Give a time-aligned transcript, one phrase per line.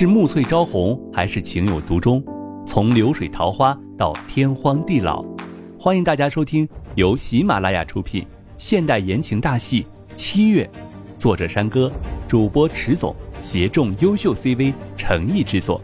[0.00, 2.24] 是暮翠朝红，还是情有独钟？
[2.64, 5.24] 从流水桃花到天荒地老，
[5.76, 8.24] 欢迎大家收听由喜马拉雅出品
[8.58, 9.82] 现代言情大戏
[10.14, 10.64] 《七月》，
[11.20, 11.90] 作者山歌，
[12.28, 15.82] 主播迟总，协众优秀 CV 诚意制作。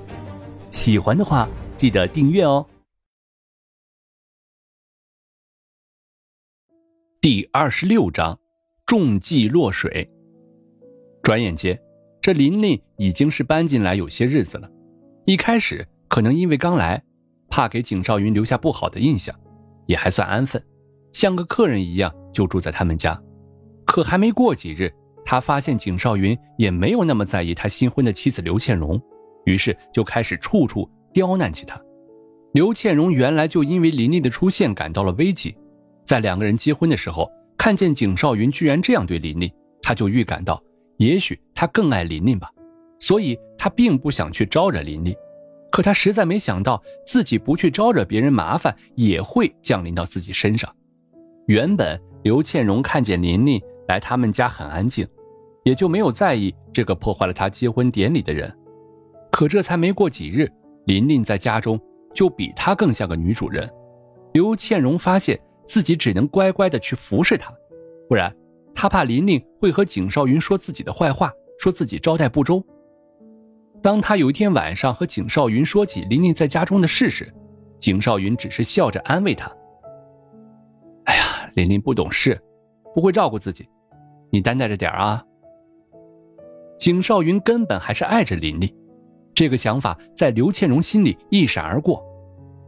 [0.71, 2.65] 喜欢的话，记得订阅哦。
[7.21, 8.39] 第二十六章，
[8.87, 10.09] 中计落水。
[11.21, 11.77] 转眼间。
[12.25, 14.67] 这琳琳已经是搬进来有些日子了，
[15.27, 17.05] 一开始可能因为刚来，
[17.51, 19.39] 怕给景少云留下不好的印象，
[19.85, 20.65] 也还算安分，
[21.13, 23.23] 像个客人一样就住在他们家。
[23.85, 24.91] 可还没过几日，
[25.23, 28.99] 他发现景少云也没有那么在意他新婚的妻子刘倩荣，
[29.45, 31.79] 于是就开始处处刁难起他。
[32.55, 35.55] 刘倩荣原来就因为琳琳的出现感到了危机，
[36.07, 39.53] 在两个人结婚的时候，看见景少云居然这样对琳琳，
[39.83, 40.59] 他就预感到。
[40.97, 42.51] 也许他更爱琳琳吧，
[43.01, 45.15] 所以他并不想去招惹琳琳。
[45.71, 50.73] 可他实在没想到，自己不去招惹别人麻烦，也会降临到自己身上。
[51.47, 55.07] 原本刘倩蓉看见琳琳来他们家很安静，
[55.65, 58.57] 也就没有在意这个破坏了她结婚典礼的人。
[59.33, 60.49] 可这才没过几日，
[60.87, 61.79] 琳琳在家中
[62.15, 63.69] 就比她更像个女主人。
[64.33, 67.53] 刘倩蓉发现自己只能乖乖的去服侍她，
[68.09, 68.33] 不然。
[68.75, 72.63] 他怕琳琳会和景少云说自己的坏话，说自己招待不周。
[73.83, 77.33] 当他有一天晚上和景少云说起琳琳在家中的事时，
[77.79, 79.51] 景少云只是笑着安慰他
[81.05, 82.41] ：“哎呀，琳琳不懂事，
[82.95, 83.69] 不会照顾自己，
[84.31, 85.23] 你担待着点啊。”
[86.77, 88.75] 景少云根本还是爱着琳琳，
[89.35, 92.03] 这个想法在刘倩蓉心里一闪而过。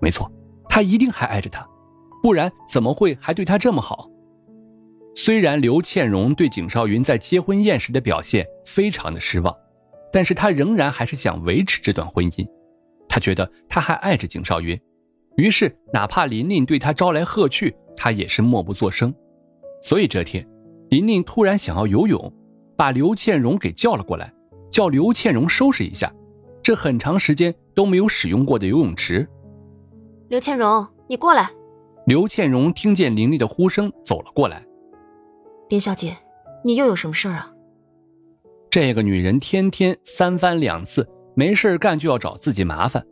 [0.00, 0.30] 没错，
[0.68, 1.66] 他一定还爱着她，
[2.22, 4.08] 不然怎么会还对她这么好？
[5.18, 9.56] 虽然刘倩蓉对景少云在结婚宴时的表现非常的失望，
[10.12, 12.46] 但是她仍然还是想维持这段婚姻。
[13.08, 14.78] 她觉得她还爱着景少云，
[15.38, 19.12] 于是哪怕琳琳对她招来喝去，她也是默不作声。
[19.80, 20.46] 所以这天，
[20.90, 22.30] 琳琳突然想要游泳，
[22.76, 24.30] 把刘倩蓉给叫了过来，
[24.70, 26.12] 叫刘倩蓉收拾一下
[26.62, 29.26] 这很长时间都没有使用过的游泳池。
[30.28, 31.48] 刘倩蓉，你过来。
[32.06, 34.62] 刘倩蓉听见琳琳的呼声，走了过来。
[35.68, 36.16] 林小姐，
[36.62, 37.50] 你又有什么事儿啊？
[38.70, 43.04] 这个女人天天三番两次没事干就要找自己麻烦，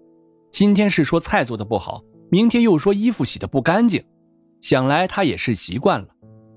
[0.52, 2.00] 今天是说菜做的不好，
[2.30, 4.04] 明天又说衣服洗的不干净，
[4.60, 6.06] 想来她也是习惯了，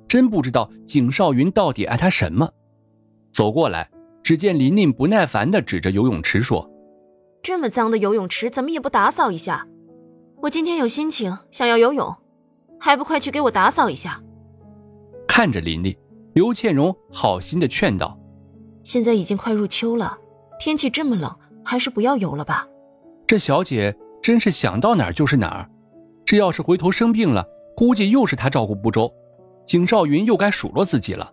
[0.08, 2.48] 真不知道景少云到底爱她什么。
[3.34, 3.90] 走过来，
[4.22, 6.70] 只见琳琳不耐烦地指着游泳池说
[7.42, 9.68] ：“这么脏的游泳池，怎么也不打扫一下？
[10.44, 12.16] 我今天有心情想要游泳，
[12.80, 14.22] 还不快去给我打扫一下！”
[15.38, 15.96] 看着琳琳，
[16.34, 18.20] 刘倩蓉好心的劝道
[18.84, 20.18] ：“现在已经快入秋了，
[20.60, 21.32] 天气这么冷，
[21.64, 22.68] 还是不要游了吧。”
[23.28, 25.70] 这小姐真是想到哪儿就是哪儿。
[26.26, 29.14] 这要是回头生病了，估计又是她照顾不周，
[29.64, 31.32] 景少云又该数落自己了。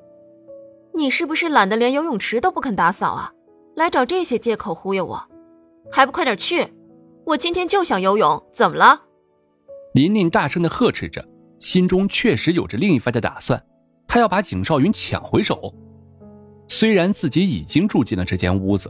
[0.94, 3.32] 你是不是懒得连游泳池都不肯打扫啊？
[3.74, 5.26] 来找这些借口忽悠我，
[5.90, 6.66] 还不快点去！
[7.24, 9.00] 我今天就想游泳，怎么了？
[9.94, 11.26] 琳琳大声的呵斥着，
[11.58, 13.58] 心中确实有着另一番的打算。
[14.14, 15.74] 他要把景少云抢回手，
[16.68, 18.88] 虽然自己已经住进了这间屋子，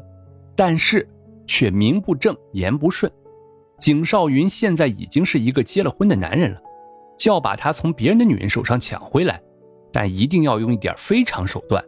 [0.55, 1.09] 但是
[1.47, 3.11] 却名不正言不顺。
[3.79, 6.61] 景少云现在已经是一个结了婚的男人了，
[7.19, 9.41] 就要把他从别人的女人手上抢回来，
[9.91, 11.83] 但一定要用一点非常手段。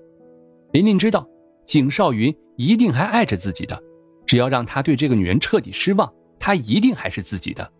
[0.73, 1.29] 琳琳知道
[1.67, 3.79] 景少云一定还爱着自己的，
[4.25, 7.71] 只要让他对这个女人彻底失望，他一定还是自己的。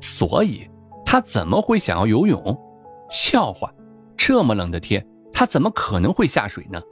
[0.00, 0.68] 所以，
[1.04, 2.58] 他怎么会想要游泳？
[3.08, 3.72] 笑话！
[4.26, 6.82] 这么冷的天，他怎么可能会下水呢？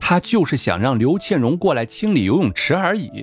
[0.00, 3.22] 他就是想让刘倩蓉过来清理游泳池而已。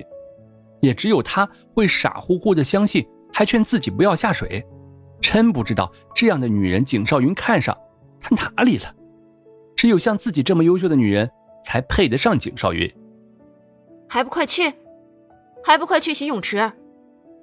[0.80, 4.64] 也只有他会傻乎乎的相信，还劝自己不要下水。
[5.20, 7.76] 真不知道这样的女人，景少云看上
[8.20, 8.94] 她哪里了？
[9.74, 11.28] 只有像自己这么优秀的女人，
[11.64, 12.88] 才配得上景少云。
[14.08, 14.72] 还不快去！
[15.64, 16.70] 还不快去洗泳池！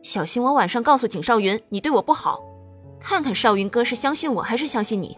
[0.02, 2.42] 小心我晚上告诉景少云你对我不好，
[3.02, 5.18] 看看少云哥是相信我还是相信你。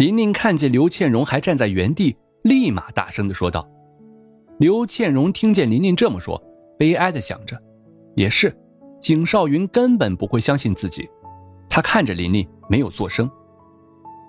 [0.00, 3.68] 琳琳看见刘倩蓉还站在原地，立马大声的说道
[4.58, 6.42] ：“刘倩蓉听见琳琳这么说，
[6.78, 7.54] 悲哀的想着，
[8.16, 8.50] 也是，
[8.98, 11.06] 景少云根本不会相信自己。
[11.68, 13.30] 他看着琳琳，没有作声。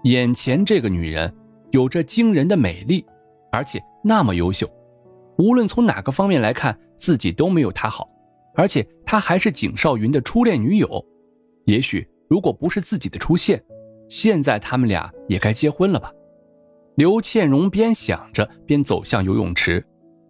[0.04, 1.34] 眼前这个女人
[1.72, 3.06] 有着惊人的美丽，
[3.50, 4.70] 而且那么优秀，
[5.38, 8.06] 无论从哪个方面来看，自己都没有她好。
[8.56, 11.02] 而且她还是景少云的初恋女友。
[11.64, 13.64] 也许如果不是自己的出现。”
[14.12, 16.12] 现在他们俩也该结婚了吧？
[16.96, 19.82] 刘倩蓉边想着边走向游泳池，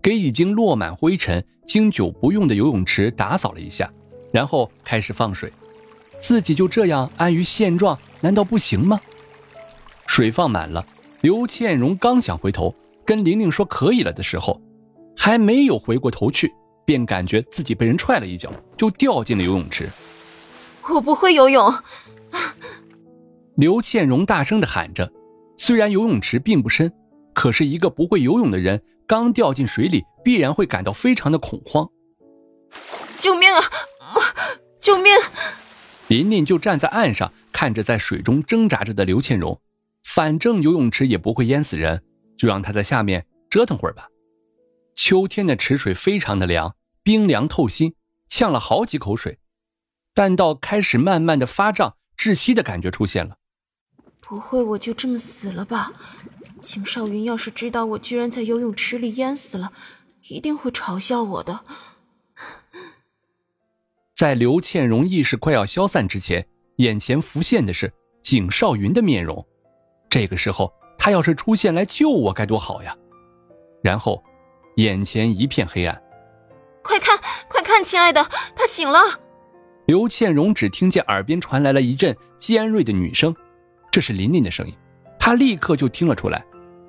[0.04, 3.92] 给已经落满灰尘、经久不用的游泳池打扫了一下，
[4.32, 5.52] 然后开始放水。
[6.20, 9.02] 自己就这样安于现状，难道不行吗？
[10.06, 10.86] 水放满了，
[11.22, 14.62] 刘倩荣刚想回头跟玲玲说可以了的时候，
[15.18, 16.54] 还没有回过头去，
[16.86, 19.90] 便感觉自己被人踹了一脚，就掉进了游泳池。
[20.94, 21.74] 我不会游泳。
[23.62, 25.14] 刘倩荣大声的喊着，
[25.56, 26.92] 虽然游泳池并不深，
[27.32, 31.88] 可是一个不会游泳的人刚掉进水里，必然会感到非常的恐慌。
[33.20, 33.62] 救命啊！
[34.80, 35.14] 救命！
[36.08, 39.62] 琳琳就站在岸上，看着在水中挣扎着的刘倩荣。
[40.04, 42.02] 反正游泳池也不会淹死人，
[42.36, 44.08] 就让他在下面折腾会儿吧。
[44.96, 47.94] 秋天的池水非常的凉，冰凉透心，
[48.28, 49.38] 呛了好几口水，
[50.16, 53.38] 但到开始慢慢的发胀、窒息的感觉出现了。
[54.32, 55.92] 不会我就这么死了吧？
[56.62, 59.74] 景少云要是知道我居然在游泳池里淹死了，
[60.30, 61.60] 一定会嘲笑我的。
[64.16, 66.48] 在刘倩荣意识快要消散之前，
[66.78, 67.92] 眼前浮现的是
[68.22, 69.46] 景少云的面容。
[70.10, 72.96] 这个时候，他要是出现来救我，该多好呀！
[73.84, 74.24] 然后，
[74.78, 76.02] 眼前一片黑暗。
[76.82, 77.20] 快看，
[77.50, 78.24] 快看，亲爱的，
[78.56, 79.20] 他醒了。
[79.88, 83.36] 刘倩荣只听见耳边传来了一阵尖锐的女声，
[83.92, 84.74] 这是琳琳的声音。
[85.20, 86.44] 她立刻就听了出来。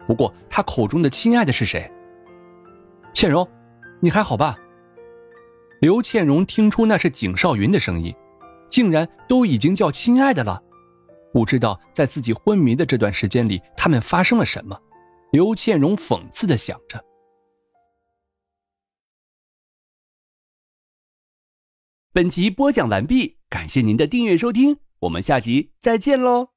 [0.06, 1.90] 不过，她口中的“亲爱的”是谁？
[3.12, 3.46] 倩荣，
[4.00, 4.58] 你还好吧？
[5.80, 8.14] 刘倩荣听出那是景少云的声音，
[8.68, 10.62] 竟然都已经叫“亲爱的”了。
[11.32, 14.80] 不知道在自己昏迷的这段时间里，他们发生了什么？
[15.32, 17.02] 刘倩荣讽刺的想着。
[22.12, 26.51] 本集播讲完毕，感谢您的订阅收听，我们下集再见喽。